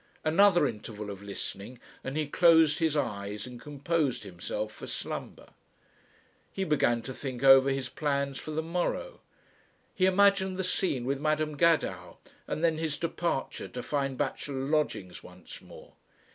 Another 0.25 0.65
interval 0.67 1.11
of 1.11 1.21
listening 1.21 1.79
and 2.03 2.17
he 2.17 2.25
closed 2.25 2.79
his 2.79 2.97
eyes 2.97 3.45
and 3.45 3.61
composed 3.61 4.23
himself 4.23 4.73
for 4.73 4.87
slumber. 4.87 5.49
He 6.51 6.63
began 6.63 7.03
to 7.03 7.13
think 7.13 7.43
over 7.43 7.69
his 7.69 7.87
plans 7.87 8.39
for 8.39 8.49
the 8.49 8.63
morrow. 8.63 9.19
He 9.93 10.07
imagined 10.07 10.57
the 10.57 10.63
scene 10.63 11.05
with 11.05 11.19
Madam 11.21 11.55
Gadow, 11.55 12.17
and 12.47 12.63
then 12.63 12.79
his 12.79 12.97
departure 12.97 13.67
to 13.67 13.83
find 13.83 14.17
bachelor 14.17 14.65
lodgings 14.65 15.21
once 15.21 15.61
more. 15.61 15.93